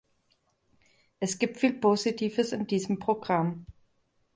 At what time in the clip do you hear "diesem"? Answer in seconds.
2.65-2.97